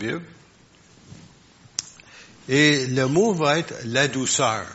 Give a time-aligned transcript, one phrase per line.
[0.00, 0.22] Bible.
[2.48, 4.66] Et le mot va être la douceur.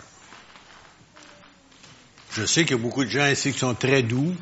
[2.31, 4.35] Je sais qu'il y a beaucoup de gens ici qui sont très doux.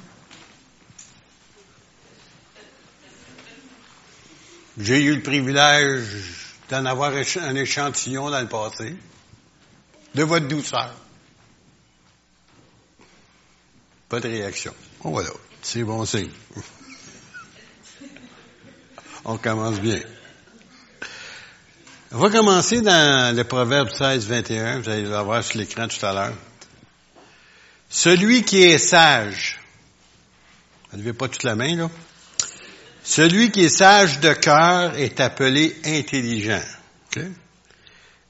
[4.78, 6.04] J'ai eu le privilège
[6.70, 8.96] d'en avoir un échantillon dans le passé
[10.14, 10.94] de votre douceur.
[14.10, 14.74] Pas de réaction.
[15.04, 15.30] Oh, voilà.
[15.62, 16.30] C'est bon signe.
[19.26, 20.02] On commence bien.
[22.16, 24.82] On va commencer dans le Proverbe 16, 21.
[24.82, 26.36] Vous allez le voir sur l'écran tout à l'heure.
[27.90, 29.60] Celui qui est sage,
[30.92, 31.90] ne levez pas toute la main, là.
[33.04, 36.62] Celui qui est sage de cœur est appelé intelligent.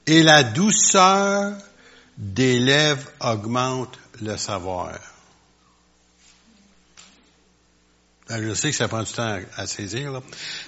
[0.06, 1.52] Et la douceur
[2.16, 4.98] des lèvres augmente le savoir.
[8.13, 10.22] Ben, je sais que ça prend du temps à saisir, là.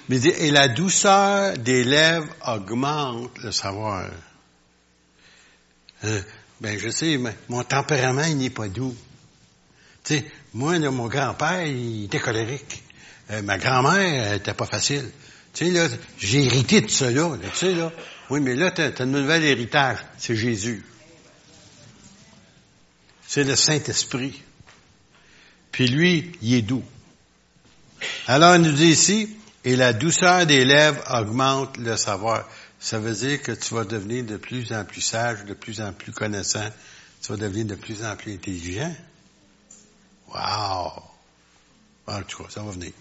[0.08, 4.10] Mais et la douceur des lèvres augmente le savoir.
[6.04, 6.20] Euh,
[6.60, 8.96] ben, je sais, mais mon tempérament, il n'est pas doux.
[10.04, 12.82] Tu sais, moi, mon grand-père, il était colérique.
[13.30, 15.10] Euh, ma grand-mère, elle était pas facile.
[15.52, 17.90] Tu sais, là, j'ai hérité de cela, là, tu sais, là.
[18.28, 19.98] Oui, mais là, tu as, un nouvel héritage.
[20.18, 20.84] C'est Jésus.
[23.26, 24.42] C'est le Saint-Esprit.
[25.72, 26.84] Puis lui, il est doux.
[28.26, 32.48] Alors, il nous dit ici, et la douceur des lèvres augmente le savoir.
[32.78, 35.92] Ça veut dire que tu vas devenir de plus en plus sage, de plus en
[35.92, 36.68] plus connaissant.
[37.22, 38.94] Tu vas devenir de plus en plus intelligent.
[40.28, 41.02] Wow!
[42.06, 42.92] En tout cas, ça va venir.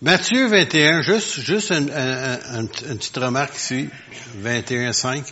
[0.00, 3.88] Matthieu 21, juste, juste une, petite remarque ici,
[4.36, 5.24] 21, 5.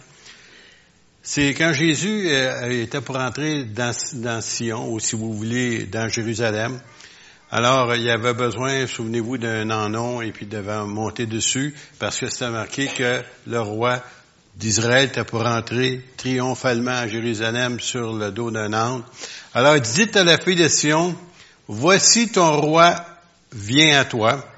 [1.29, 6.81] C'est quand Jésus euh, était pour entrer dans, Sion, ou si vous voulez, dans Jérusalem.
[7.51, 12.29] Alors, il y avait besoin, souvenez-vous, d'un anon et puis devait monter dessus, parce que
[12.29, 14.05] c'était marqué que le roi
[14.55, 19.03] d'Israël était pour entrer triomphalement à Jérusalem sur le dos d'un âne.
[19.53, 21.17] Alors, dites à la fille de Sion,
[21.67, 23.05] voici ton roi
[23.53, 24.49] vient à toi.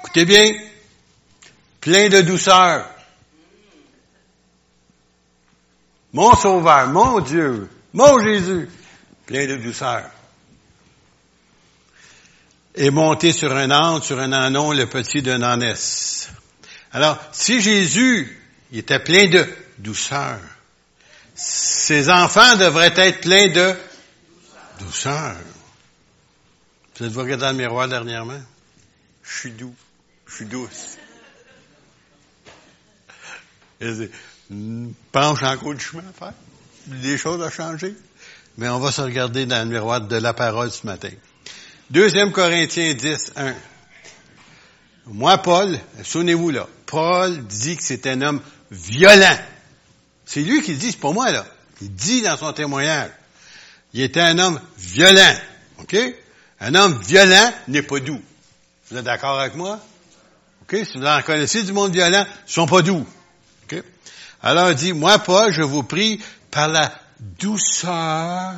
[0.00, 0.50] Écoutez bien,
[1.82, 2.86] plein de douceur,
[6.12, 8.68] mon Sauveur, mon Dieu, mon Jésus,
[9.26, 10.10] plein de douceur.
[12.74, 16.30] Et monté sur un âne, sur un anon, le petit d'un ânesse.
[16.92, 18.40] Alors, si Jésus
[18.72, 19.46] était plein de
[19.78, 20.38] douceur,
[21.34, 23.74] ses enfants devraient être pleins de
[24.78, 25.36] douceur.
[26.96, 28.40] Vous êtes-vous regardé dans le miroir dernièrement?
[29.22, 29.74] Je suis doux.
[30.26, 30.96] Je suis douce
[35.12, 36.34] penche en cours de chemin à faire.
[36.86, 37.94] Des choses à changer.
[38.56, 41.10] Mais on va se regarder dans le miroir de la parole ce matin.
[41.90, 43.54] Deuxième Corinthiens 10, 1.
[45.06, 49.38] Moi, Paul, souvenez-vous là, Paul dit que c'est un homme violent.
[50.26, 51.46] C'est lui qui le dit, c'est pas moi là.
[51.80, 53.10] Il dit dans son témoignage.
[53.94, 55.34] Il était un homme violent.
[55.78, 55.96] OK?
[56.60, 58.20] Un homme violent n'est pas doux.
[58.90, 59.80] Vous êtes d'accord avec moi?
[60.62, 60.76] OK?
[60.84, 63.06] Si vous en connaissez du monde violent, ils sont pas doux.
[64.42, 68.54] Alors il dit, moi Paul, je vous prie par la douceur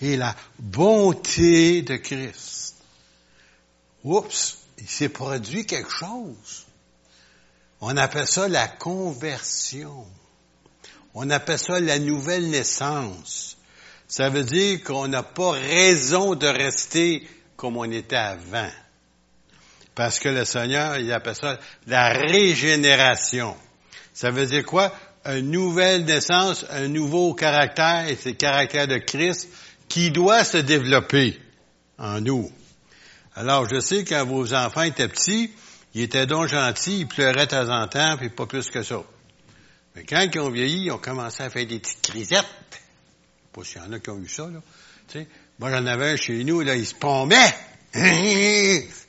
[0.00, 2.76] et la bonté de Christ.
[4.04, 6.66] Oups, il s'est produit quelque chose.
[7.80, 10.06] On appelle ça la conversion.
[11.14, 13.56] On appelle ça la nouvelle naissance.
[14.08, 18.70] Ça veut dire qu'on n'a pas raison de rester comme on était avant.
[19.94, 23.56] Parce que le Seigneur, il appelle ça la régénération.
[24.12, 24.92] Ça veut dire quoi?
[25.26, 29.48] Une nouvelle naissance, un nouveau caractère, et c'est le caractère de Christ
[29.88, 31.38] qui doit se développer
[31.98, 32.50] en nous.
[33.34, 35.50] Alors, je sais quand vos enfants étaient petits,
[35.94, 39.02] ils étaient donc gentils, ils pleuraient de temps en temps, puis pas plus que ça.
[39.94, 42.44] Mais quand ils ont vieilli, ils ont commencé à faire des petites crisettes.
[43.52, 44.60] Pas s'il y en a qui ont eu ça, là.
[45.08, 47.54] Tu sais, moi, j'en avais un chez nous, là, il se pommait.
[47.94, 49.04] il se.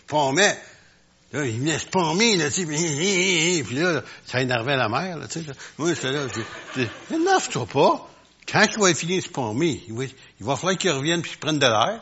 [1.36, 5.28] Là, il venait se pommer, là, tu sais, puis là, ça énervait la mère, là,
[5.28, 5.52] tu sais.
[5.78, 8.10] Moi, j'étais là, je énerve-toi pas.
[8.50, 11.32] Quand il va finir de se pommer, il va, il va falloir qu'il revienne puis
[11.32, 12.00] qu'il prenne de l'air.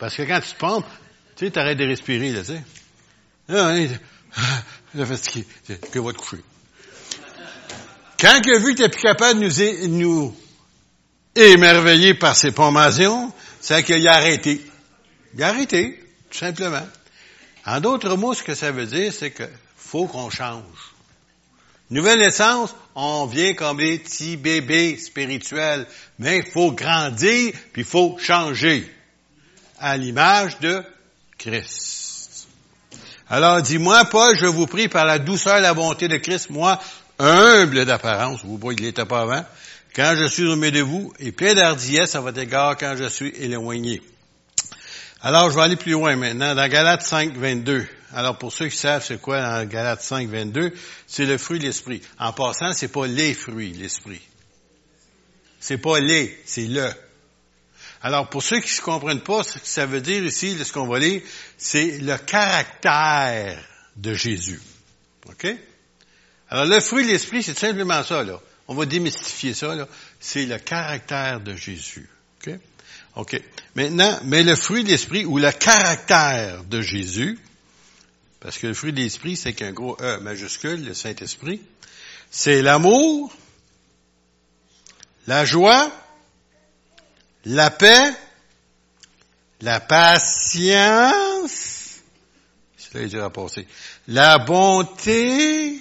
[0.00, 0.82] Parce que quand tu te pommes,
[1.36, 2.64] tu sais, t'arrêtes de respirer, là, tu sais.
[3.46, 3.86] Là, hein,
[4.94, 5.46] là, fatigué,
[5.92, 6.42] que va te coucher.
[8.18, 10.36] Quand il a vu que t'es plus capable de nous, nous
[11.36, 14.60] émerveiller par ses pommations, c'est qu'il a arrêté.
[15.32, 16.82] Il a arrêté, tout simplement.
[17.66, 19.44] En d'autres mots, ce que ça veut dire, c'est que
[19.76, 20.62] faut qu'on change.
[21.90, 25.86] Nouvelle naissance, on vient comme des petits bébés spirituels,
[26.18, 28.90] mais il faut grandir, puis il faut changer
[29.78, 30.82] à l'image de
[31.38, 32.48] Christ.
[33.28, 36.80] Alors, dis-moi, Paul, je vous prie par la douceur et la bonté de Christ, moi,
[37.18, 39.44] humble d'apparence, vous voyez, il n'était pas avant,
[39.94, 43.08] quand je suis au milieu de vous, et plein d'ardiesse à votre égard quand je
[43.08, 44.02] suis éloigné.
[45.26, 47.84] Alors, je vais aller plus loin maintenant, dans Galates 5, 22.
[48.12, 50.72] Alors, pour ceux qui savent c'est quoi dans Galates 5, 22,
[51.08, 52.00] c'est le fruit de l'esprit.
[52.20, 54.20] En passant, c'est pas les fruits, l'esprit.
[55.58, 56.88] C'est pas les, c'est le.
[58.02, 60.86] Alors, pour ceux qui ne comprennent pas ce que ça veut dire ici, ce qu'on
[60.86, 61.22] va lire,
[61.58, 63.60] c'est le caractère
[63.96, 64.60] de Jésus.
[65.28, 65.48] OK?
[66.50, 68.38] Alors, le fruit de l'esprit, c'est simplement ça, là.
[68.68, 69.88] On va démystifier ça, là.
[70.20, 72.08] C'est le caractère de Jésus.
[72.46, 72.54] OK?
[73.16, 73.40] OK.
[73.74, 77.38] Maintenant, mais le fruit de l'esprit ou le caractère de Jésus,
[78.40, 81.60] parce que le fruit de l'esprit, c'est qu'un gros E majuscule, le Saint-Esprit,
[82.30, 83.34] c'est l'amour,
[85.26, 85.90] la joie,
[87.44, 88.12] la paix,
[89.62, 90.76] la patience,
[92.76, 93.32] c'est là dur à
[94.08, 95.80] la bonté,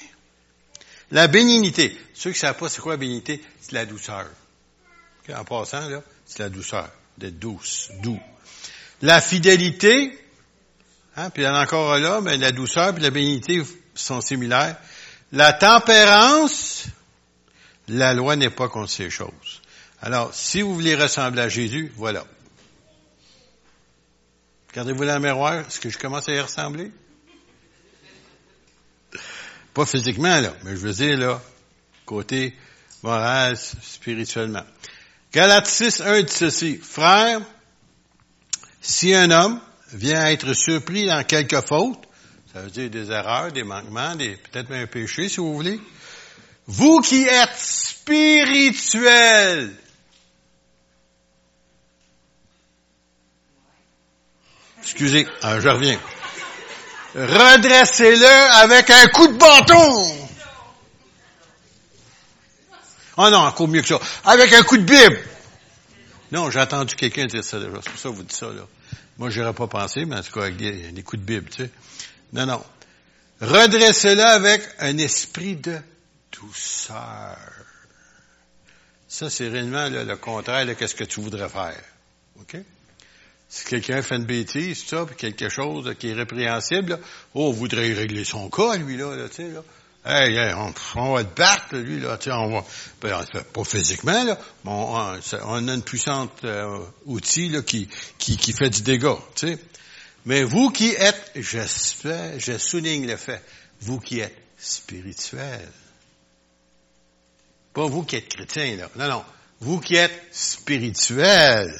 [1.12, 1.98] la bénignité.
[2.14, 4.26] Ceux qui ne savent pas c'est quoi la bénignité, c'est la douceur.
[5.36, 8.20] En passant, là, c'est la douceur, d'être douce, doux.
[9.02, 10.18] La fidélité,
[11.16, 13.62] hein, puis il y en a encore là, mais la douceur et la bénignité
[13.94, 14.78] sont similaires.
[15.32, 16.86] La tempérance,
[17.88, 19.62] la loi n'est pas contre ces choses.
[20.02, 22.26] Alors, si vous voulez ressembler à Jésus, voilà.
[24.70, 26.92] Regardez-vous dans le miroir, est-ce que je commence à y ressembler?
[29.74, 31.42] Pas physiquement, là, mais je veux dire, là,
[32.06, 32.56] côté
[33.04, 34.66] moral, spirituellement.
[35.36, 36.78] Galates 6, 1 dit ceci.
[36.78, 37.42] Frère,
[38.82, 39.60] si un homme
[39.92, 42.00] vient être surpris dans quelque faute,
[42.54, 45.82] ça veut dire des erreurs, des manquements, des, peut-être même un péché, si vous voulez,
[46.68, 48.96] vous qui êtes spirituels,
[54.82, 56.00] excusez, ah, je reviens
[57.16, 60.25] redressez-le avec un coup de bâton.
[63.18, 64.00] Oh non, encore mieux que ça.
[64.24, 65.20] Avec un coup de Bible.
[66.32, 67.72] Non, j'ai entendu quelqu'un dire ça déjà.
[67.84, 68.68] C'est pour ça que vous dites ça, là.
[69.18, 71.72] Moi, j'aurais pas pensé, mais en tout cas, avec des, coups de Bible, tu sais.
[72.34, 72.64] Non, non.
[73.40, 75.78] Redressez-le avec un esprit de
[76.34, 77.38] douceur.
[79.08, 81.82] Ça, c'est réellement le contraire de ce que tu voudrais faire.
[82.42, 82.58] OK?
[83.48, 87.00] Si quelqu'un fait une bêtise, ça, puis quelque chose qui est répréhensible,
[87.34, 89.64] oh, on voudrait régler son cas, lui, là, tu sais, là.
[90.08, 90.54] Hey,
[90.96, 92.66] on, va te battre, lui, là, tu on va,
[93.02, 98.54] ben, pas physiquement, là, mais on, a une puissante euh, outil, là, qui, qui, qui
[98.54, 99.58] fait du dégât, tu sais.
[100.26, 103.42] Mais vous qui êtes, j'espère, je souligne le fait,
[103.82, 105.72] vous qui êtes spirituel.
[107.74, 108.90] Pas vous qui êtes chrétien, là.
[108.96, 109.26] Non, non.
[109.60, 111.74] Vous qui êtes spirituel.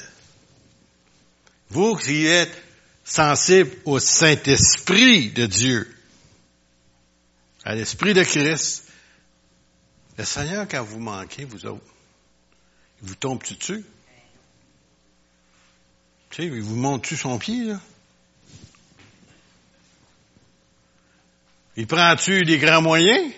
[1.70, 2.62] Vous qui êtes
[3.04, 5.95] sensible au Saint-Esprit de Dieu,
[7.66, 8.84] à l'Esprit de Christ,
[10.16, 11.84] le Seigneur, quand vous manquez, vous autres,
[13.02, 13.84] il vous tombe dessus?
[16.30, 17.80] Tu sais, il vous monte-tu son pied, là?
[21.76, 23.34] Il prend-tu des grands moyens?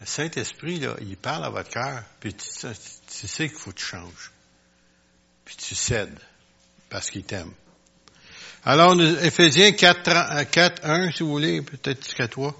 [0.00, 3.78] Le Saint-Esprit, là, il parle à votre cœur, puis tu, tu sais qu'il faut que
[3.78, 4.32] tu changes.
[5.46, 6.20] Puis tu cèdes
[6.90, 7.52] parce qu'il t'aime.
[8.66, 12.54] Alors, Ephésiens 4, 4, 1, si vous voulez, peut-être jusqu'à toi.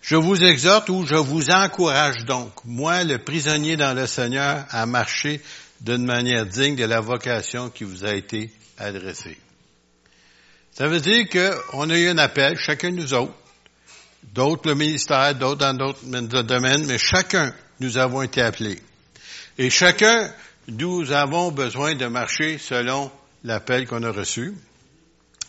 [0.00, 4.86] Je vous exhorte ou je vous encourage donc, moi, le prisonnier dans le Seigneur, à
[4.86, 5.42] marcher
[5.82, 9.36] d'une manière digne de la vocation qui vous a été adressée.
[10.72, 13.34] Ça veut dire qu'on a eu un appel, chacun de nous autres,
[14.32, 18.80] d'autres le ministère, d'autres dans d'autres domaines, mais chacun, nous avons été appelés.
[19.58, 20.32] Et chacun,
[20.68, 23.12] nous avons besoin de marcher selon
[23.44, 24.54] l'appel qu'on a reçu.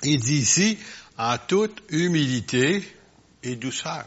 [0.03, 0.77] Il dit ici,
[1.17, 2.83] en toute humilité
[3.43, 4.05] et douceur.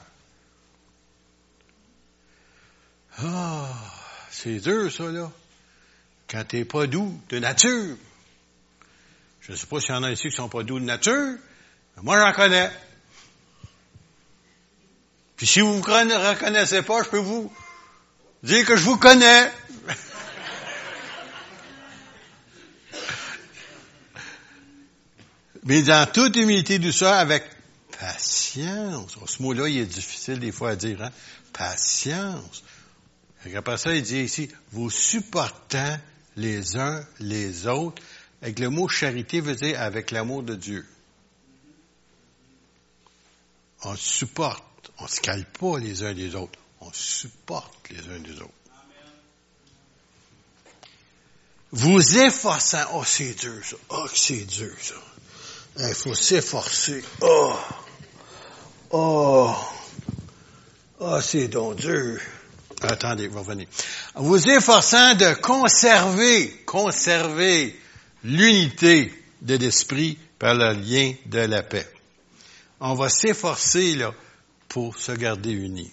[3.18, 3.72] Ah,
[4.30, 5.30] c'est dur ça, là.
[6.28, 7.96] Quand t'es pas doux de nature.
[9.40, 11.36] Je ne sais pas s'il y en a ici qui sont pas doux de nature,
[11.96, 12.68] mais moi j'en connais.
[15.36, 17.52] Puis si vous ne reconnaissez pas, je peux vous
[18.42, 19.52] dire que je vous connais.
[25.66, 27.44] Mais dans toute humilité douceur, avec
[27.98, 29.16] patience.
[29.26, 31.10] Ce mot-là, il est difficile des fois à dire, hein?
[31.52, 32.62] Patience.
[33.44, 35.98] Et après ça, il dit ici, vous supportant
[36.36, 38.02] les uns les autres.
[38.42, 40.86] Avec le mot charité veut dire avec l'amour de Dieu.
[43.82, 44.64] On supporte.
[44.98, 46.58] On se cale pas les uns des autres.
[46.80, 48.50] On supporte les uns des autres.
[51.72, 52.84] Vous efforçant.
[52.94, 53.76] Oh, c'est dur, ça.
[53.90, 54.94] Oh, c'est dur, ça.
[55.78, 57.04] Il faut s'efforcer.
[57.20, 57.54] Oh!
[58.90, 59.54] Oh!
[60.98, 62.18] Oh, c'est donc dur.
[62.82, 63.66] Attendez, va revenir.
[64.14, 67.78] Vous efforçant de conserver, conserver
[68.24, 71.86] l'unité de l'esprit par le lien de la paix.
[72.80, 74.14] On va s'efforcer, là,
[74.68, 75.92] pour se garder unis.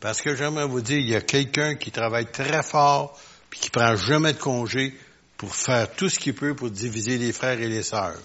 [0.00, 3.18] Parce que j'aimerais vous dire, il y a quelqu'un qui travaille très fort,
[3.48, 4.94] puis qui prend jamais de congé
[5.36, 8.18] pour faire tout ce qu'il peut pour diviser les frères et les sœurs.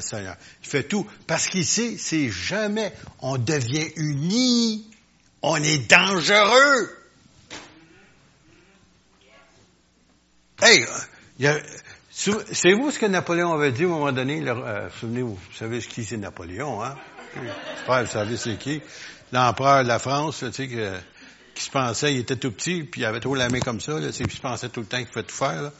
[0.00, 0.36] Seigneur.
[0.62, 1.06] Il fait tout.
[1.26, 4.86] Parce qu'ici, c'est jamais on devient unis.
[5.42, 6.90] On est dangereux.
[10.62, 10.86] Hey,
[12.10, 14.42] c'est vous ce que Napoléon avait dit à un moment donné?
[14.48, 16.96] Euh, souvenez-vous, vous savez qui c'est Napoléon, hein?
[17.34, 18.80] J'espère vous savez c'est qui?
[19.32, 20.96] L'empereur de la France, tu sais, que,
[21.54, 24.00] qui se pensait, il était tout petit, puis il avait trop la main comme ça,
[24.00, 25.62] là, il se pensait tout le temps qu'il pouvait tout faire.
[25.62, 25.72] Là.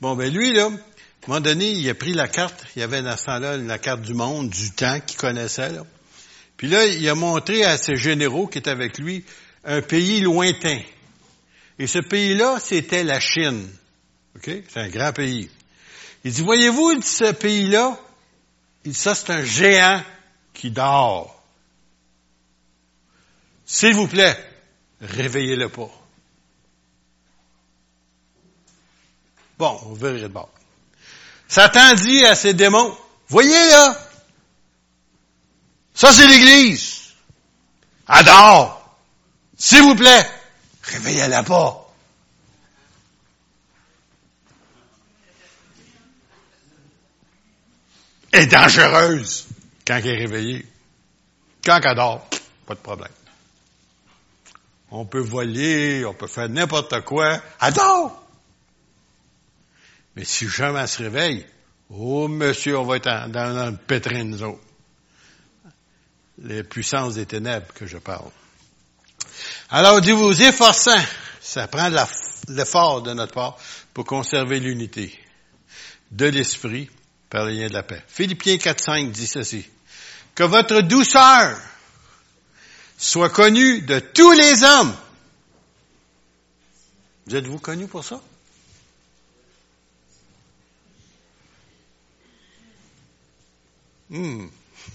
[0.00, 0.68] Bon, ben lui, là,
[1.26, 3.78] un moment donné, il a pris la carte, il y avait dans ce temps-là la
[3.78, 5.70] carte du monde, du temps qu'il connaissait.
[5.72, 5.84] Là.
[6.58, 9.24] Puis là, il a montré à ses généraux qui étaient avec lui
[9.64, 10.80] un pays lointain.
[11.78, 13.68] Et ce pays-là, c'était la Chine.
[14.36, 14.50] OK?
[14.68, 15.48] C'est un grand pays.
[16.24, 17.98] Il dit, voyez-vous, ce pays-là,
[18.92, 20.02] ça, c'est un géant
[20.52, 21.42] qui dort.
[23.64, 24.36] S'il vous plaît,
[25.00, 25.90] réveillez-le pas.
[29.58, 30.50] Bon, on verra de bord.
[31.54, 33.96] Satan dit à ses démons, voyez là,
[35.94, 37.12] ça c'est l'Église.
[38.08, 38.98] Adore.
[39.56, 40.28] S'il vous plaît,
[40.82, 41.80] réveillez-la pas.
[48.32, 49.46] est dangereuse
[49.86, 50.66] quand elle est réveillée.
[51.64, 52.26] Quand elle dort,
[52.66, 53.12] pas de problème.
[54.90, 57.40] On peut voler, on peut faire n'importe quoi.
[57.60, 58.23] Adore!
[60.16, 61.46] Mais si jamais elle se réveille,
[61.90, 64.60] oh monsieur, on va être dans, le pétrin nous autres.
[66.38, 68.30] Les puissances des ténèbres que je parle.
[69.70, 71.00] Alors, dit vous efforçant,
[71.40, 71.90] ça prend
[72.48, 73.56] l'effort de notre part
[73.92, 75.18] pour conserver l'unité
[76.10, 76.90] de l'esprit
[77.30, 78.02] par le lien de la paix.
[78.08, 79.66] Philippiens 4.5 dit ceci.
[80.34, 81.56] Que votre douceur
[82.98, 84.94] soit connue de tous les hommes.
[87.26, 88.20] Vous êtes-vous connu pour ça?
[94.14, 94.46] Hmm.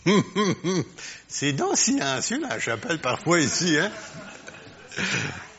[1.28, 3.92] C'est donc silencieux la chapelle parfois ici, hein?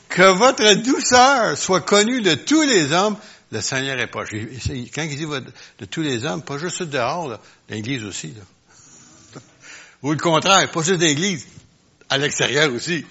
[0.08, 3.16] Que votre douceur soit connue de tous les hommes
[3.52, 4.30] le Seigneur est proche.
[4.94, 7.38] Quand il dit de tous les hommes, pas juste dehors,
[7.68, 8.28] l'Église aussi.
[8.28, 9.40] Là.
[10.02, 11.46] Ou le contraire, pas juste l'Église,
[12.08, 13.04] à l'extérieur aussi.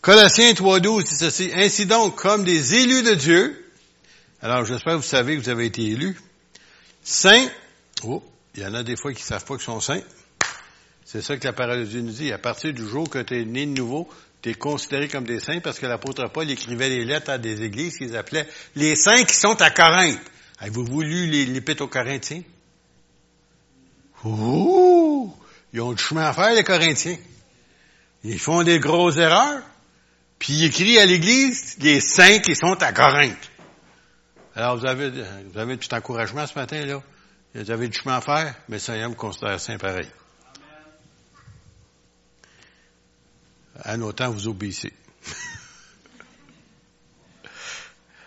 [0.00, 1.50] Colossiens 3.12 dit ceci.
[1.54, 3.72] Ainsi donc, comme des élus de Dieu,
[4.40, 6.18] alors j'espère que vous savez que vous avez été élus,
[7.04, 7.48] saints,
[8.04, 8.22] oh,
[8.54, 10.02] il y en a des fois qui ne savent pas qu'ils sont saints.
[11.04, 12.32] C'est ça que la parole de Dieu nous dit.
[12.32, 14.08] À partir du jour que tu es né de nouveau,
[14.40, 17.62] tu es considéré comme des saints parce que l'apôtre Paul écrivait les lettres à des
[17.62, 20.20] églises qu'ils appelaient les saints qui sont à Corinthe.
[20.58, 22.42] Avez-vous lu l'épître aux Corinthiens?
[24.24, 25.34] Ouh!
[25.72, 27.16] Ils ont du chemin à faire, les Corinthiens.
[28.24, 29.62] Ils font des grosses erreurs.
[30.38, 33.50] Puis ils écrivent à l'église les saints qui sont à Corinthe.
[34.54, 37.02] Alors vous avez, vous avez tout encouragement ce matin, là?
[37.54, 40.08] Vous avez du chemin à faire, mais le Seigneur me considère saint pareil.
[43.84, 44.92] à nos temps, vous obéissez.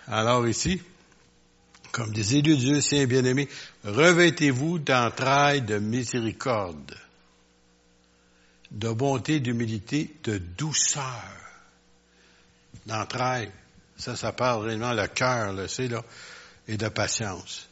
[0.08, 0.82] Alors ici,
[1.92, 3.48] comme des élus de Dieu, saints bien-aimés,
[3.84, 6.96] revêtez-vous d'entrailles de miséricorde,
[8.72, 11.24] de bonté, d'humilité, de douceur.
[12.86, 13.52] D'entrailles,
[13.98, 16.04] ça, ça parle réellement le cœur, là, c'est là,
[16.68, 17.70] et de patience.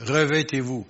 [0.00, 0.86] Revêtez-vous.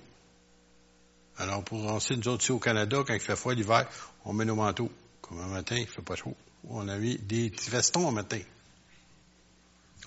[1.37, 3.87] Alors, pour lancer nous autres ici au Canada, quand il fait froid l'hiver,
[4.25, 4.91] on met nos manteaux.
[5.21, 6.35] Comme un matin, il fait pas chaud.
[6.69, 8.39] On a mis des petits vestons un matin.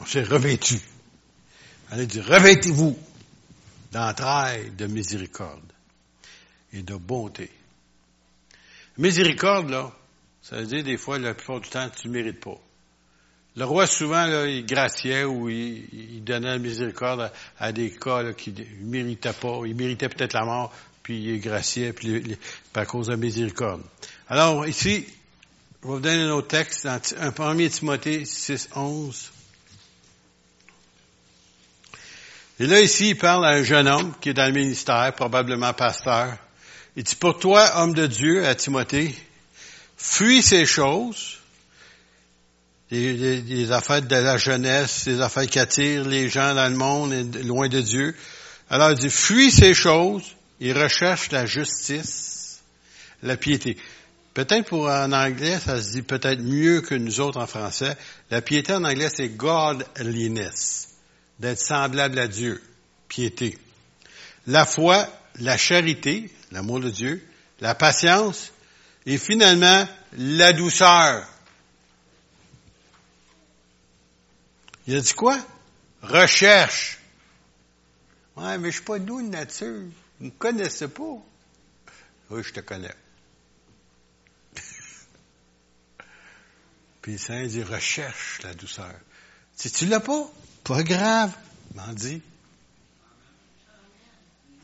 [0.00, 0.80] On s'est revêtu.
[1.90, 2.98] On a dit, revêtez-vous
[3.92, 5.72] d'entrailles de miséricorde
[6.72, 7.50] et de bonté.
[8.98, 9.92] Miséricorde, là,
[10.42, 12.58] ça veut dire des fois, la plupart du temps, tu ne mérites pas.
[13.56, 18.52] Le roi, souvent, là, il graciait ou il, donnait la miséricorde à, des cas qui
[18.52, 19.60] ne méritaient pas.
[19.64, 22.36] Il méritait peut-être la mort, puis il graciait, puis
[22.74, 23.82] à cause de la miséricorde.
[24.28, 25.06] Alors, ici,
[25.82, 29.30] je vais vous donner un autre texte, dans 1 Timothée 6, 11.
[32.60, 35.72] Et là, ici, il parle à un jeune homme qui est dans le ministère, probablement
[35.72, 36.36] pasteur.
[36.94, 39.14] Il dit, pour toi, homme de Dieu, à Timothée,
[39.96, 41.38] fuis ces choses,
[42.90, 47.68] les, affaires de la jeunesse, les affaires qui attirent les gens dans le monde, loin
[47.68, 48.14] de Dieu,
[48.70, 50.24] Alors il dit, fuis ces choses,
[50.60, 52.60] il recherche la justice,
[53.22, 53.76] la piété.
[54.34, 57.96] Peut-être pour en anglais, ça se dit peut-être mieux que nous autres en français.
[58.30, 60.88] La piété en anglais, c'est godliness,
[61.38, 62.62] d'être semblable à Dieu,
[63.08, 63.56] piété.
[64.46, 65.08] La foi,
[65.40, 67.26] la charité, l'amour de Dieu,
[67.60, 68.52] la patience
[69.06, 69.88] et finalement
[70.18, 71.26] la douceur.
[74.86, 75.38] Il a dit quoi?
[76.02, 76.98] Recherche.
[78.36, 79.84] Ouais, mais je suis pas doux de nature.
[80.20, 81.18] Vous me connaissez pas.
[82.30, 82.94] Oui, je te connais.
[87.02, 88.94] Puis le Saint dit, recherche la douceur.
[89.54, 90.30] Si tu l'as pas,
[90.64, 91.32] pas grave.
[91.74, 92.20] M'en dis.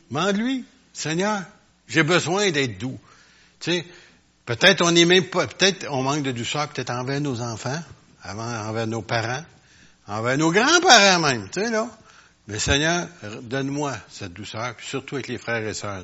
[0.09, 0.65] M'en lui.
[0.93, 1.43] Seigneur,
[1.87, 2.99] j'ai besoin d'être doux.
[3.59, 3.85] Tu sais,
[4.45, 7.81] peut-être on est même pas, peut-être on manque de douceur, peut-être envers nos enfants,
[8.23, 9.43] envers nos parents,
[10.07, 11.89] envers nos grands-parents même, tu sais, là.
[12.47, 13.07] Mais Seigneur,
[13.41, 16.03] donne-moi cette douceur, puis surtout avec les frères et sœurs.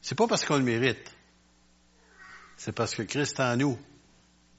[0.00, 1.10] C'est pas parce qu'on le mérite.
[2.56, 3.78] C'est parce que Christ en nous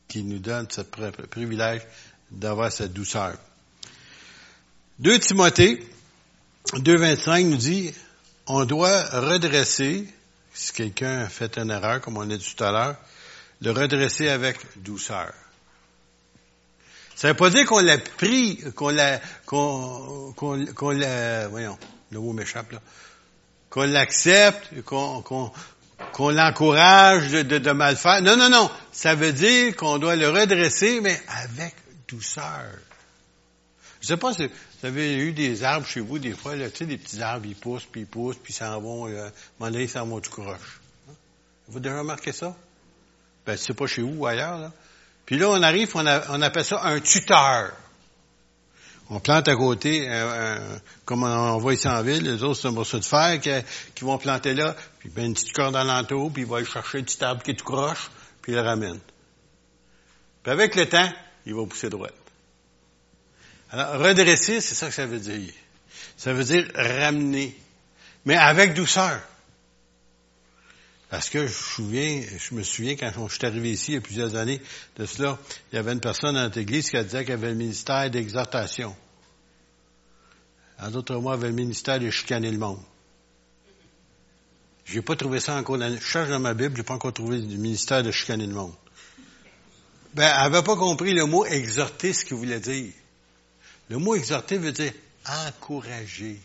[0.08, 1.82] qui nous donne ce privilège
[2.32, 3.38] d'avoir cette douceur.
[5.00, 5.86] 2 Timothée
[6.72, 7.94] 2.25 nous dit,
[8.48, 10.08] on doit redresser,
[10.54, 12.96] si quelqu'un fait une erreur, comme on a dit tout à l'heure,
[13.62, 15.34] le redresser avec douceur.
[17.16, 21.78] Ça veut pas dire qu'on l'a pris, qu'on l'a, qu'on, qu'on, l'a, voyons,
[22.12, 22.82] le mot m'échappe là,
[23.70, 25.52] qu'on l'accepte, qu'on, qu'on,
[26.12, 28.22] qu'on l'encourage de, de, mal faire.
[28.22, 28.70] Non, non, non.
[28.92, 31.76] Ça veut dire qu'on doit le redresser, mais avec
[32.08, 32.70] douceur.
[34.02, 36.80] Je sais pas si vous avez eu des arbres chez vous, des fois, là, tu
[36.80, 39.30] sais, des petits arbres, ils poussent, puis ils poussent, puis ils s'en vont, euh,
[39.62, 40.82] à un ils s'en vont tout croche.
[41.68, 42.56] Vous avez déjà remarqué ça?
[43.46, 44.74] Ben, c'est pas chez vous ou ailleurs, là.
[45.26, 47.72] Puis là, on arrive, on, on appelle ça un tuteur.
[49.10, 50.58] On plante à côté, euh,
[51.06, 53.40] comme on voit ici en ville, les autres, c'est un morceau de fer
[53.94, 57.00] qui, vont planter là, puis ben, une petite corde l'entour, puis il va aller chercher
[57.00, 58.10] un petit arbre qui est tout croche,
[58.42, 59.00] puis il le ramène.
[60.42, 61.12] Puis avec le temps,
[61.46, 62.14] il va pousser droite.
[63.72, 65.54] Alors, redresser, c'est ça que ça veut dire.
[66.16, 67.58] Ça veut dire ramener,
[68.26, 69.20] mais avec douceur.
[71.14, 74.02] Parce que je, souviens, je me souviens quand je suis arrivé ici il y a
[74.02, 74.60] plusieurs années
[74.98, 75.38] de cela,
[75.72, 78.96] il y avait une personne dans notre église qui disait qu'elle avait le ministère d'exhortation.
[80.80, 82.80] En d'autres mots, elle avait le ministère de chicaner le monde.
[84.86, 87.38] J'ai pas trouvé ça encore dans, je cherche dans ma Bible, j'ai pas encore trouvé
[87.38, 88.74] le ministère de chicaner le monde.
[90.16, 92.92] Ben, elle avait pas compris le mot exhorter, ce qu'il voulait dire.
[93.88, 94.94] Le mot exhorter veut dire
[95.48, 96.42] encourager.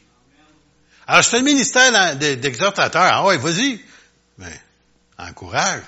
[1.06, 3.00] Alors, c'est le ministère d'exhortateur.
[3.02, 3.80] Ah ouais, vas-y.
[4.38, 4.60] Mais,
[5.18, 5.82] encourage.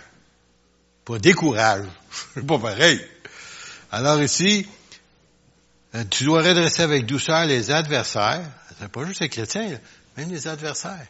[1.04, 1.86] Pas décourage.
[2.34, 3.00] C'est pas pareil.
[3.92, 4.66] Alors ici,
[5.94, 8.42] euh, tu dois redresser avec douceur les adversaires.
[8.78, 9.78] C'est pas juste les chrétiens,
[10.16, 11.06] même les adversaires.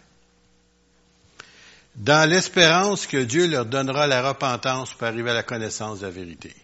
[1.97, 6.11] Dans l'espérance que Dieu leur donnera la repentance pour arriver à la connaissance de la
[6.11, 6.55] vérité.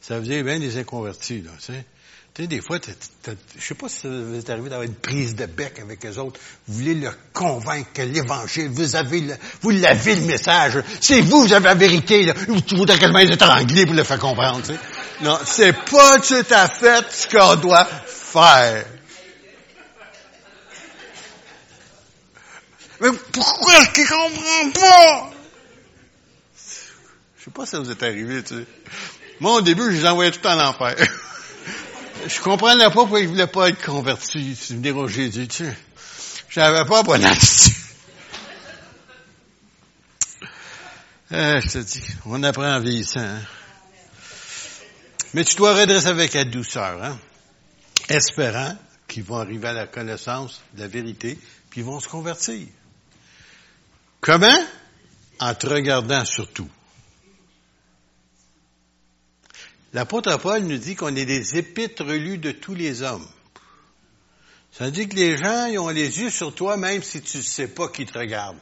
[0.00, 1.84] Ça veut dire bien les inconvertis, là, tu sais.
[2.40, 2.78] Tu sais, des fois,
[3.58, 6.40] je sais pas si vous êtes arrivé d'avoir une prise de bec avec les autres.
[6.66, 10.82] Vous voulez le convaincre que l'évangile, vous avez le, vous l'avez le message.
[11.02, 12.32] C'est vous, vous avez la vérité, là.
[12.48, 14.78] Vous voudrez quasiment être anglais pour le faire comprendre, tu sais.
[15.20, 18.86] Non, c'est pas tout à fait ce qu'on doit faire.
[23.02, 25.30] Mais pourquoi est-ce qu'il comprend pas?
[27.36, 28.66] Je sais pas si ça vous est arrivé, tu sais.
[29.40, 30.96] Moi, au début, je les envoyais tout en enfer.
[32.30, 35.76] je comprenais pas pourquoi il voulait pas être converti, venir au Jésus, tu sais.
[36.48, 37.74] J'avais pas bon attitude.
[41.32, 43.20] Euh, je te dis, on apprend en vieillissant.
[43.20, 43.40] Hein?
[45.32, 47.16] Mais tu dois redresser avec la douceur, hein?
[48.08, 51.38] espérant qu'ils vont arriver à la connaissance de la vérité,
[51.70, 52.66] puis ils vont se convertir.
[54.20, 54.60] Comment?
[55.38, 56.68] En te regardant surtout.
[59.92, 63.26] L'apôtre Paul nous dit qu'on est des épîtres lus de tous les hommes.
[64.72, 67.42] Ça dit que les gens, ils ont les yeux sur toi même si tu ne
[67.42, 68.56] sais pas qui te regarde.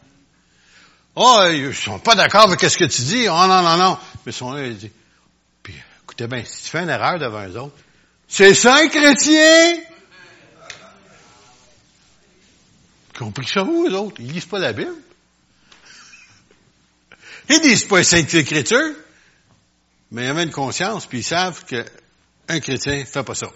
[1.15, 3.29] Oh, ils sont pas d'accord avec ce que tu dis.
[3.29, 3.99] Oh non, non, non.
[4.25, 4.91] Mais ils sont là, ils disent,
[5.63, 7.77] puis écoutez bien, si tu fais une erreur devant eux autres,
[8.27, 9.81] c'est ça un chrétien?
[13.17, 14.21] Ils ont pris ça où, eux autres?
[14.21, 14.95] Ils lisent pas la Bible?
[17.51, 18.95] Ils disent pas les Saintes Écritures?
[20.11, 23.51] Mais ils avaient une conscience, puis ils savent qu'un chrétien fait pas ça.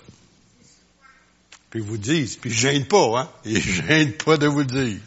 [1.70, 3.30] Puis ils vous disent, puis ils gênent pas, hein?
[3.44, 5.00] Ils gênent pas de vous le dire.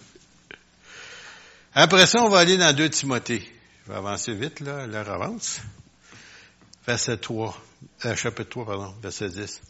[1.73, 3.47] Après ça, on va aller dans 2 Timothée.
[3.85, 5.59] Je vais avancer vite, là, l'heure avance.
[6.87, 7.61] Verset 3,
[8.05, 9.61] euh, chapitre 3, pardon, verset 10.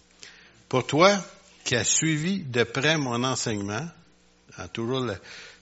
[0.70, 1.18] Pour toi,
[1.66, 3.88] qui a suivi de près mon enseignement,
[4.72, 5.16] toujours le,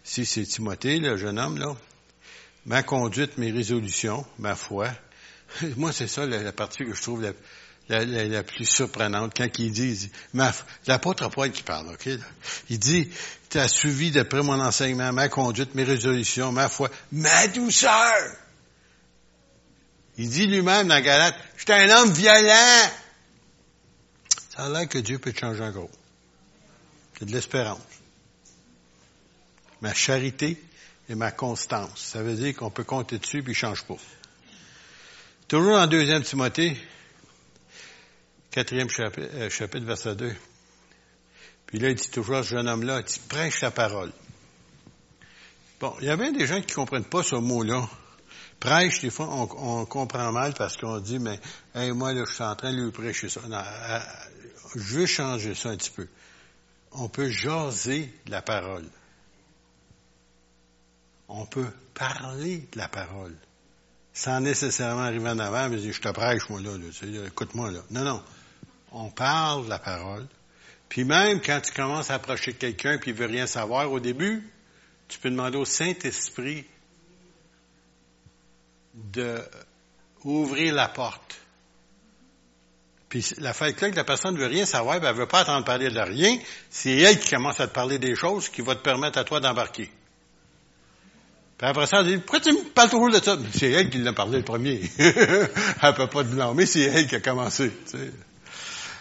[0.04, 1.76] si c'est Timothée, le jeune homme, là,
[2.66, 4.90] ma conduite, mes résolutions, ma foi.
[5.78, 7.32] Moi, c'est ça la, partie que je trouve
[7.90, 9.34] la, plus surprenante.
[9.36, 10.10] Quand il dit,
[10.88, 12.10] l'apôtre Paul qui parle, ok?
[12.70, 13.10] Il dit,
[13.50, 18.14] tu as suivi de près mon enseignement, ma conduite, mes résolutions, ma foi, ma douceur.
[20.18, 22.92] Il dit lui-même dans Galate, j'étais un homme violent.
[24.56, 25.90] Ça a l'air que Dieu peut te changer encore.
[27.18, 27.82] C'est de l'espérance.
[29.82, 30.62] Ma charité
[31.10, 32.00] et ma constance.
[32.00, 33.98] Ça veut dire qu'on peut compter dessus puis il change pas.
[35.48, 36.78] Toujours en deuxième Timothée,
[38.50, 40.34] quatrième chapitre, euh, chapitre, verset 2.
[41.68, 44.12] Puis là, il dit toujours à ce jeune homme-là, il dit, prêche la parole.
[45.80, 47.88] Bon, il y a bien des gens qui comprennent pas ce mot-là.
[48.60, 51.40] Prêche, des fois, on, comprend mal parce qu'on dit, mais,
[51.92, 53.42] moi, là, je suis en train de lui prêcher ça.
[53.42, 54.00] Non, euh,
[54.76, 56.08] je veux changer ça un petit peu.
[56.94, 58.86] On peut jaser la parole.
[61.28, 63.36] On peut parler de la parole.
[64.14, 66.72] Sans nécessairement arriver en avant, mais je te prêche, moi, là,
[67.26, 67.80] écoute-moi, là.
[67.90, 68.24] Non, non.
[68.92, 70.28] On parle la parole.
[70.88, 74.48] Puis même quand tu commences à approcher quelqu'un puis il veut rien savoir au début,
[75.08, 76.66] tu peux demander au Saint-Esprit
[78.94, 79.42] de
[80.24, 81.40] ouvrir la porte.
[83.10, 85.40] Puis la fait que la personne ne veut rien savoir, ben, elle ne veut pas
[85.40, 86.38] attendre parler de rien,
[86.70, 89.40] c'est elle qui commence à te parler des choses qui vont te permettre à toi
[89.40, 89.92] d'embarquer.
[91.58, 93.38] Puis après ça, elle dit, pourquoi tu me parles toujours de ça?
[93.54, 94.82] C'est elle qui l'a parlé le premier.
[94.98, 97.72] elle peut pas te blâmer, c'est elle qui a commencé.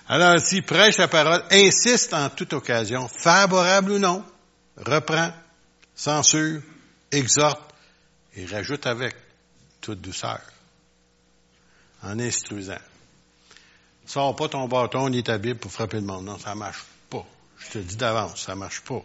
[0.09, 4.25] Alors, si prêche la parole, insiste en toute occasion, favorable ou non,
[4.77, 5.33] reprend,
[5.95, 6.61] censure,
[7.11, 7.63] exhorte
[8.37, 9.15] et rajoute avec
[9.81, 10.41] toute douceur,
[12.03, 12.79] en instruisant.
[14.07, 16.25] Sors pas ton bâton ni ta Bible pour frapper le monde.
[16.25, 17.25] Non, ça marche pas.
[17.59, 19.03] Je te dis d'avance, ça marche pas.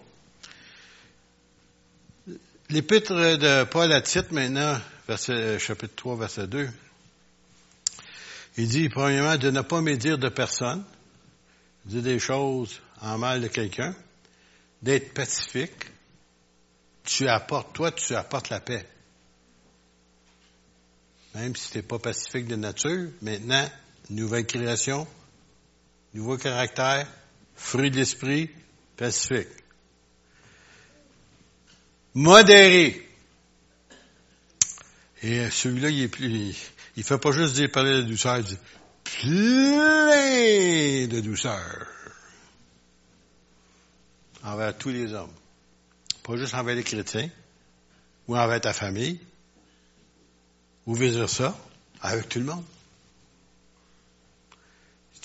[2.69, 4.77] L'épître de Paul à Tite, maintenant,
[5.08, 6.69] verset, chapitre 3, verset 2,
[8.58, 10.84] il dit, premièrement, de ne pas médire de personne,
[11.86, 13.95] dire des choses en mal de quelqu'un,
[14.82, 15.86] d'être pacifique.
[17.06, 18.86] Tu apportes, toi, tu apportes la paix.
[21.36, 23.69] Même si tu n'es pas pacifique de nature, maintenant,
[24.10, 25.08] nouvelle création,
[26.13, 27.08] nouveau caractère,
[27.56, 28.49] fruit de l'esprit,
[28.97, 29.47] pacifique.
[32.17, 33.03] Modéré.
[35.23, 36.56] Et celui-là, il est plus,
[36.95, 38.58] il fait pas juste dire parler de douceur, il dit
[39.03, 41.88] plein de douceur
[44.43, 45.34] envers tous les hommes.
[46.23, 47.30] Pas juste envers les chrétiens,
[48.27, 49.19] ou envers ta famille,
[50.86, 51.58] ou vice-versa,
[52.01, 52.63] avec tout le monde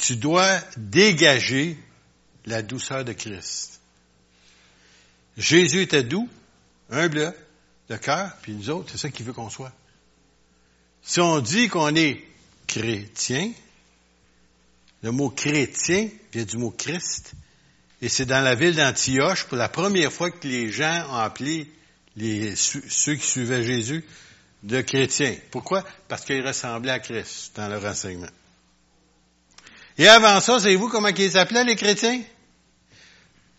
[0.03, 1.77] tu dois dégager
[2.47, 3.81] la douceur de Christ.
[5.37, 6.29] Jésus était doux,
[6.93, 7.35] humble
[7.89, 9.73] de cœur, puis nous autres, c'est ça qu'il veut qu'on soit.
[11.03, 12.23] Si on dit qu'on est
[12.67, 13.51] chrétien,
[15.03, 17.33] le mot chrétien vient du mot Christ,
[18.01, 21.71] et c'est dans la ville d'Antioche, pour la première fois que les gens ont appelé
[22.17, 24.05] les, ceux qui suivaient Jésus
[24.63, 25.35] de chrétiens.
[25.51, 25.85] Pourquoi?
[26.09, 28.31] Parce qu'ils ressemblaient à Christ dans leur enseignement.
[29.99, 32.23] Et avant ça, savez-vous comment ils appelaient les chrétiens?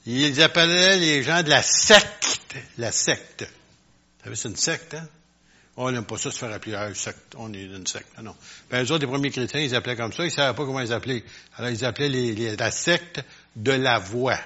[0.06, 2.33] Ils appelaient les gens de la secte.
[2.78, 3.44] La secte.
[3.44, 5.08] Vous savez, c'est une secte, hein?
[5.76, 7.34] On n'aime pas ça se faire appeler une secte.
[7.36, 8.16] On est une secte.
[8.22, 8.36] Non.
[8.70, 10.24] Ben, eux autres, les premiers chrétiens, ils appelaient comme ça.
[10.24, 11.24] Ils ne savaient pas comment ils appelaient.
[11.58, 13.24] Alors, ils appelaient les, la secte
[13.56, 14.40] de la voie.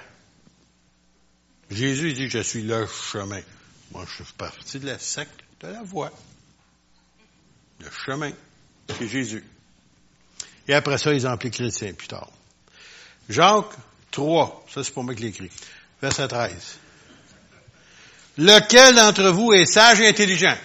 [1.70, 3.42] Jésus dit, je suis le chemin.
[3.92, 6.10] Moi, je suis parti de la secte de la voie.
[7.80, 8.32] Le chemin.
[8.98, 9.44] C'est Jésus.
[10.66, 12.30] Et après ça, ils ont appelé chrétiens plus tard.
[13.28, 13.74] Jacques
[14.10, 15.50] 3, ça c'est pour moi qui l'écrit.
[16.00, 16.78] Verset 13.
[18.38, 20.56] Lequel d'entre vous est sage et intelligent?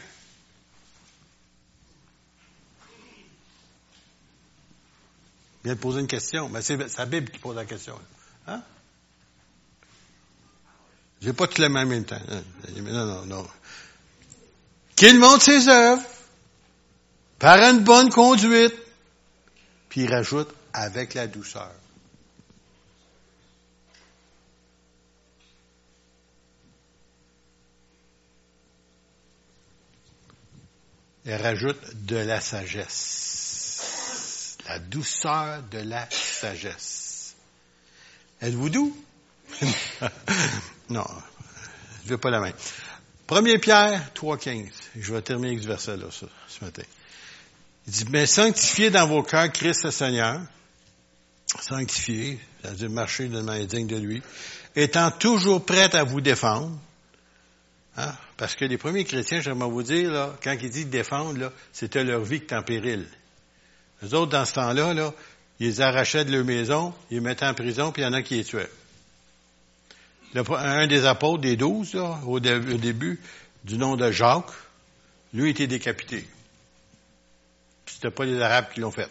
[5.64, 6.50] Il vient de poser une question.
[6.50, 8.00] Mais c'est sa Bible qui pose la question.
[8.48, 8.62] Hein?
[11.22, 12.22] J'ai pas tout le même temps.
[12.78, 13.48] Non, non, non.
[14.96, 16.04] Qu'il montre ses œuvres
[17.40, 18.76] par une bonne conduite
[19.94, 21.72] puis il rajoute avec la douceur.
[31.26, 33.78] Il rajoute de la sagesse.
[34.68, 37.36] La douceur de la sagesse.
[38.42, 38.98] Êtes-vous doux?
[40.90, 41.06] non,
[42.04, 42.52] je veux pas la main.
[43.30, 44.70] 1 Pierre 3.15.
[44.98, 46.26] Je vais terminer avec ce verset-là, ce
[46.64, 46.84] matin.
[47.88, 50.42] Il dit, mais sanctifiez dans vos cœurs Christ le Seigneur.
[51.62, 54.22] sanctifié, c'est-à-dire marcher de manière digne de lui,
[54.76, 56.78] étant toujours prêt à vous défendre,
[57.98, 62.04] hein, parce que les premiers chrétiens, j'aimerais vous dire, là, quand ils disent défendre, c'était
[62.04, 63.08] leur vie qui était en péril.
[64.02, 65.14] Les autres, dans ce temps-là, là,
[65.60, 68.22] ils arrachaient de leur maison, ils les mettaient en prison, puis il y en a
[68.22, 68.70] qui les tuaient.
[70.36, 73.20] un des apôtres, des douze, au, début,
[73.64, 74.52] du nom de Jacques,
[75.34, 76.28] lui était décapité.
[77.86, 79.10] C'était pas les Arabes qui l'ont fait.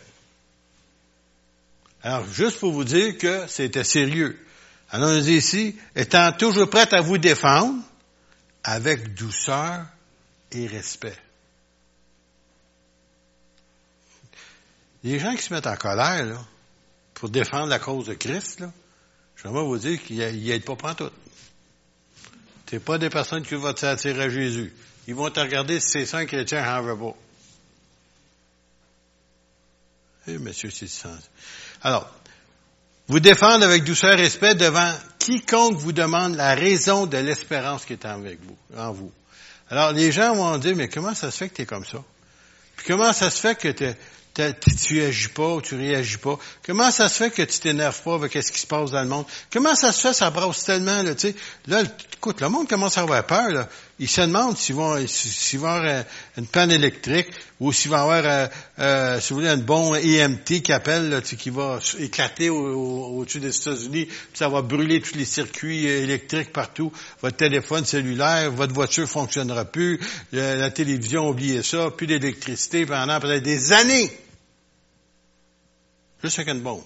[2.02, 4.38] Alors, juste pour vous dire que c'était sérieux.
[4.90, 7.76] Alors, on dit ici, étant toujours prêt à vous défendre,
[8.64, 9.86] avec douceur
[10.52, 11.16] et respect.
[15.02, 16.44] Les gens qui se mettent en colère, là,
[17.14, 18.72] pour défendre la cause de Christ, là,
[19.36, 21.10] je vais vous dire qu'ils n'aident pas tout.
[22.70, 24.72] C'est pas des personnes qui vont t'attirer à Jésus.
[25.06, 27.12] Ils vont te regarder si c'est ça un chrétien en veut.
[30.28, 31.18] Eh, monsieur, c'est sens.
[31.82, 32.08] Alors,
[33.08, 34.94] vous défendre avec douceur et respect devant
[35.24, 39.12] quiconque vous demande la raison de l'espérance qui est en vous.
[39.70, 42.02] Alors, les gens vont dire, mais comment ça se fait que tu es comme ça?
[42.76, 43.86] Puis comment ça se fait que tu
[44.34, 46.38] tu agis pas ou tu réagis pas?
[46.64, 49.08] Comment ça se fait que tu t'énerves pas avec ce qui se passe dans le
[49.08, 49.26] monde?
[49.52, 51.36] Comment ça se fait, ça brasse tellement, là, tu sais?
[51.66, 51.82] Là,
[52.14, 53.68] écoute, le monde commence à avoir peur, là.
[54.02, 56.02] Ils se demandent s'ils vont, s'ils avoir euh,
[56.36, 57.28] une panne électrique
[57.60, 58.48] ou s'ils vont avoir, euh,
[58.80, 63.56] euh, si vous voulez, un bon EMT qui appelle, là, qui va éclater au-dessus des
[63.56, 66.90] États-Unis, ça va brûler tous les circuits électriques partout.
[67.20, 70.00] Votre téléphone cellulaire, votre voiture fonctionnera plus,
[70.32, 74.10] la télévision, oubliez ça, plus d'électricité pendant peut-être des années.
[76.24, 76.82] Juste avec une bombe.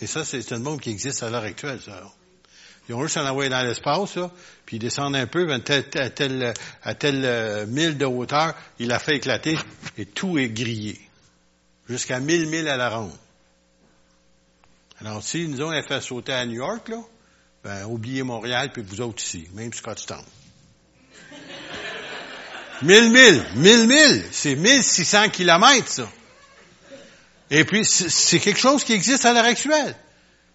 [0.00, 2.02] Et ça, c'est une bombe qui existe à l'heure actuelle, ça.
[2.88, 4.30] Ils ont juste à l'envoyer dans l'espace, là,
[4.66, 8.54] puis ils descendent un peu, à tel, à tel, à tel euh, mille de hauteur,
[8.78, 9.58] il a fait éclater,
[9.96, 11.00] et tout est grillé.
[11.88, 13.16] Jusqu'à mille milles à la ronde.
[15.00, 17.00] Alors, si nous avons fait sauter à New York, là,
[17.62, 20.24] ben, oubliez Montréal, puis vous autres ici, même Scottsdale.
[22.82, 26.08] mille milles, mille milles, c'est 1600 kilomètres, ça.
[27.50, 29.94] Et puis, c'est quelque chose qui existe à l'heure actuelle.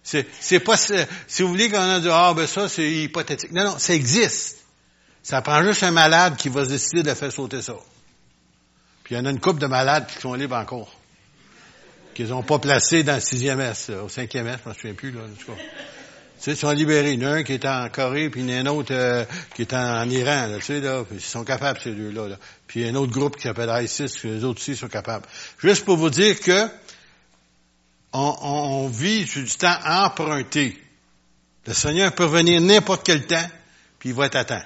[0.02, 3.52] C'est pas, si vous voulez qu'on a dit, ah, ben ça, c'est hypothétique.
[3.52, 4.58] Non, non, ça existe.
[5.22, 7.74] Ça prend juste un malade qui va se décider de faire sauter ça.
[9.04, 10.90] Puis il y en a une couple de malades qui sont libres encore.
[12.14, 14.94] Qu'ils n'ont pas placé dans le sixième S, au cinquième S, je ne me souviens
[14.94, 15.58] plus, là, en tout cas.
[15.58, 17.12] Tu sais, ils sont libérés.
[17.12, 18.72] Il y en a un qui est en Corée, puis il y en a un
[18.72, 21.04] autre euh, qui est en, Iran, là, tu sais, là.
[21.04, 22.28] Puis ils sont capables, ces deux-là.
[22.28, 22.36] Là.
[22.66, 24.88] Puis il y a un autre groupe qui s'appelle ISIS, que les autres aussi sont
[24.88, 25.26] capables.
[25.58, 26.66] Juste pour vous dire que
[28.12, 30.80] on, vit sur du temps emprunté.
[31.66, 33.48] Le Seigneur peut venir n'importe quel temps,
[33.98, 34.64] puis il va être à.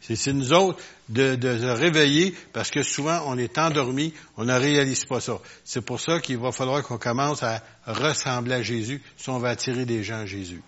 [0.00, 5.04] C'est nous autres de, se réveiller parce que souvent on est endormi, on ne réalise
[5.04, 5.38] pas ça.
[5.64, 9.50] C'est pour ça qu'il va falloir qu'on commence à ressembler à Jésus si on va
[9.50, 10.62] attirer des gens à Jésus.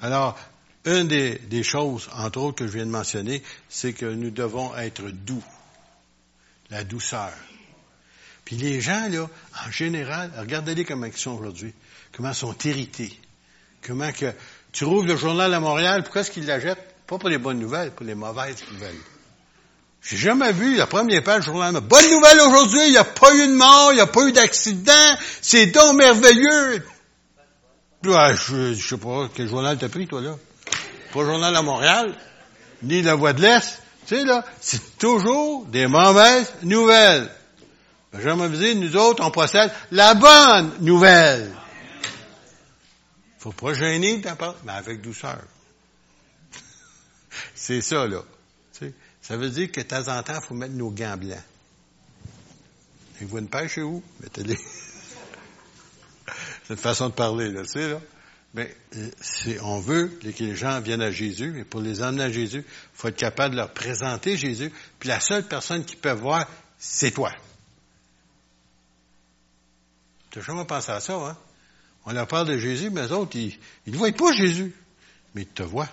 [0.00, 0.38] Alors,
[0.84, 5.10] une des choses, entre autres, que je viens de mentionner, c'est que nous devons être
[5.10, 5.42] doux.
[6.70, 7.32] La douceur.
[8.46, 9.28] Puis les gens, là,
[9.66, 11.74] en général, regardez-les comment ils sont aujourd'hui.
[12.16, 13.12] Comment ils sont irrités.
[13.84, 14.32] Comment que,
[14.72, 16.94] tu rouvres le journal à Montréal, pourquoi est-ce qu'ils la jettent?
[17.08, 18.96] Pas pour les bonnes nouvelles, pour les mauvaises nouvelles.
[20.00, 21.72] J'ai jamais vu la première page du journal.
[21.80, 24.32] Bonne nouvelle aujourd'hui, il n'y a pas eu de mort, il n'y a pas eu
[24.32, 26.84] d'accident, c'est donc merveilleux.
[28.04, 30.36] je, je sais pas, quel journal t'as pris, toi, là?
[31.12, 32.14] Pas le journal à Montréal,
[32.84, 33.82] ni la Voix de l'Est.
[34.06, 37.28] Tu sais, là, c'est toujours des mauvaises nouvelles.
[38.20, 41.52] J'aimerais vous dire, nous autres, on possède la bonne nouvelle.
[43.38, 45.40] Faut pas gêner d'en parler, mais avec douceur.
[47.54, 48.22] C'est ça, là.
[49.22, 51.38] ça veut dire que de temps en temps, il faut mettre nos gants blancs.
[53.20, 54.02] Et vous une paire chez vous?
[54.20, 54.58] Mettez-les.
[56.66, 58.00] C'est une façon de parler, là, tu sais, là.
[58.54, 62.30] Mais euh, on veut que les gens viennent à Jésus, et pour les emmener à
[62.30, 64.72] Jésus, il faut être capable de leur présenter Jésus.
[64.98, 66.48] Puis la seule personne qui peut voir,
[66.78, 67.32] c'est toi.
[70.36, 71.34] Tu as jamais pensé à ça, hein?
[72.04, 74.74] On leur parle de Jésus, mais les autres, ils ne voient pas Jésus,
[75.34, 75.88] mais ils te voient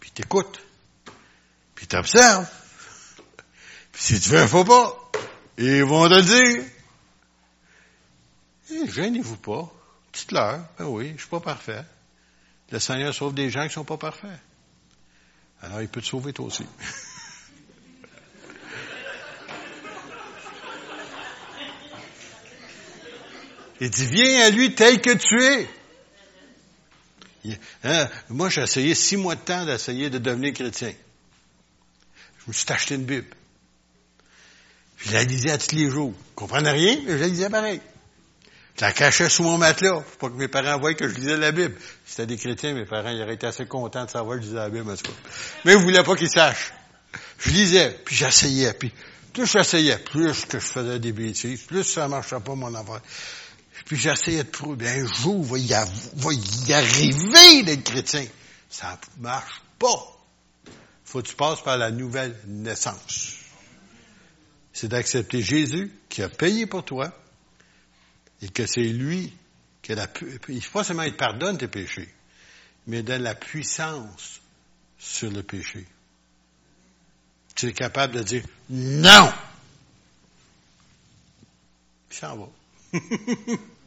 [0.00, 0.60] puis t'écoutes,
[1.76, 2.48] puis t'observes.
[3.92, 5.10] Puis si tu fais un faux pas,
[5.56, 6.64] ils vont te dire.
[8.70, 9.72] Eh, gênez-vous pas.
[10.12, 11.84] Dites-leur, ben oui, je suis pas parfait.
[12.72, 14.40] Le Seigneur sauve des gens qui sont pas parfaits.
[15.62, 16.66] Alors, il peut te sauver toi aussi.
[23.80, 25.68] Il dit, viens à lui tel que tu es.
[27.84, 30.92] Hein, moi, j'ai essayé six mois de temps d'essayer de devenir chrétien.
[32.40, 33.28] Je me suis acheté une Bible.
[34.98, 36.12] Je la lisais à tous les jours.
[36.30, 37.80] Je comprenais rien, mais je la lisais pareil.
[38.76, 41.52] Je la cachais sous mon matelas, pour que mes parents voient que je lisais la
[41.52, 41.74] Bible.
[42.04, 44.48] Si c'était des chrétiens, mes parents, ils auraient été assez contents de savoir que je
[44.48, 45.18] lisais la Bible, en tout cas.
[45.64, 46.72] Mais ils voulaient pas qu'ils sachent.
[47.38, 48.92] Je lisais, puis j'essayais, puis
[49.32, 53.00] plus j'essayais, plus que je faisais des bêtises, plus ça marchait pas mon affaire.
[53.88, 58.26] Puis j'essayais de prouver, bien, un jour, va y, va y arriver d'être chrétien.
[58.68, 60.14] Ça marche pas.
[61.06, 63.36] Faut que tu passes par la nouvelle naissance.
[64.74, 67.18] C'est d'accepter Jésus qui a payé pour toi
[68.42, 69.32] et que c'est lui
[69.80, 70.06] qui a la,
[70.50, 72.12] il pas seulement il pardonne tes péchés,
[72.86, 74.42] mais donne la puissance
[74.98, 75.86] sur le péché.
[77.54, 79.32] Tu es capable de dire non.
[82.10, 82.48] Il s'en va.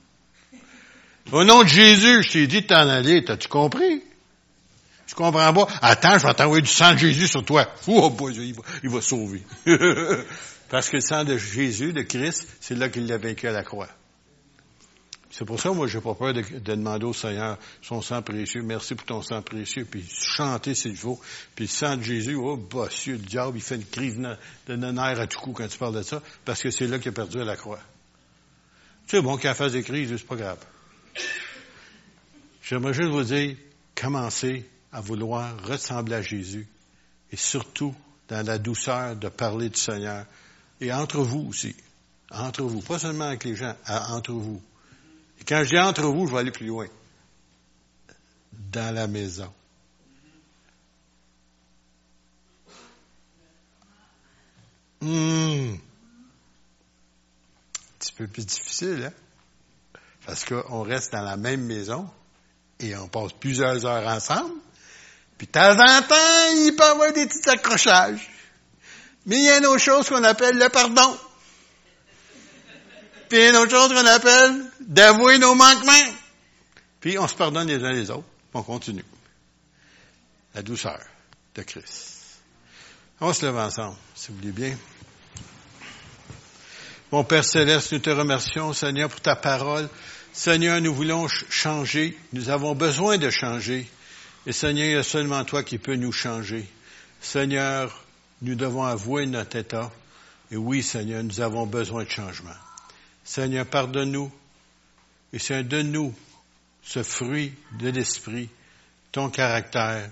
[1.32, 4.02] Au nom de Jésus, je t'ai dit de t'en aller, t'as-tu compris?
[5.08, 5.68] Je comprends pas?
[5.82, 7.68] Attends, je vais t'envoyer du sang de Jésus sur toi.
[7.88, 9.44] Oh boy, il va, il va sauver.
[10.70, 13.64] Parce que le sang de Jésus, de Christ, c'est là qu'il l'a vaincu à la
[13.64, 13.90] croix.
[15.30, 18.62] C'est pour ça, moi, j'ai pas peur de, demander au Seigneur son sang précieux.
[18.64, 19.86] Merci pour ton sang précieux.
[19.86, 21.20] Puis chanter s'il faut.
[21.56, 24.18] Puis le sang de Jésus, oh, bossieux, le diable, il fait une crise
[24.68, 26.22] de nerfs à tout coup quand tu parles de ça.
[26.44, 27.80] Parce que c'est là qu'il a perdu à la croix.
[29.08, 30.60] Tu sais, bon, qu'il fasse des crises, c'est pas grave.
[32.62, 33.56] J'aimerais juste vous dire,
[33.96, 36.68] commencez à vouloir ressembler à Jésus
[37.32, 37.96] et surtout
[38.28, 40.26] dans la douceur de parler du Seigneur
[40.80, 41.76] et entre vous aussi.
[42.32, 44.62] Entre vous, pas seulement avec les gens, entre vous.
[45.40, 46.88] Et quand je dis entre vous, je vais aller plus loin.
[48.72, 49.52] Dans la maison.
[55.02, 55.74] Hum.
[55.74, 55.78] Un
[58.00, 59.21] petit peu plus difficile, hein?
[60.26, 62.10] Parce qu'on reste dans la même maison
[62.80, 64.54] et on passe plusieurs heures ensemble.
[65.38, 68.30] Puis de temps en temps, il peut y avoir des petits accrochages.
[69.26, 71.18] Mais il y a une autre chose qu'on appelle le pardon.
[73.30, 76.14] Puis il y a une autre chose qu'on appelle d'avouer nos manquements.
[77.00, 78.28] Puis on se pardonne les uns les autres.
[78.54, 79.06] On continue.
[80.54, 81.00] La douceur
[81.56, 82.40] de Christ.
[83.20, 84.78] On se lève ensemble, si vous voulez bien.
[87.12, 89.90] Mon Père Céleste, nous te remercions, Seigneur, pour ta parole.
[90.32, 92.18] Seigneur, nous voulons changer.
[92.32, 93.86] Nous avons besoin de changer.
[94.46, 96.66] Et Seigneur, il y a seulement toi qui peux nous changer.
[97.20, 98.06] Seigneur,
[98.42, 99.92] nous devons avouer notre état.
[100.52, 102.56] Et oui, Seigneur, nous avons besoin de changement.
[103.26, 104.32] Seigneur, pardonne-nous.
[105.34, 106.16] Et Seigneur, donne-nous
[106.82, 108.48] ce fruit de l'esprit,
[109.12, 110.10] ton caractère,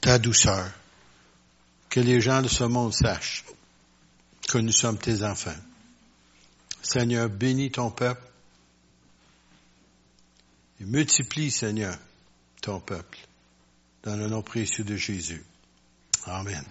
[0.00, 0.70] ta douceur.
[1.90, 3.44] Que les gens de ce monde sachent
[4.48, 5.56] que nous sommes tes enfants.
[6.82, 8.22] Seigneur, bénis ton peuple
[10.80, 11.96] et multiplie, Seigneur,
[12.60, 13.18] ton peuple
[14.02, 15.44] dans le nom précieux de Jésus.
[16.26, 16.64] Amen.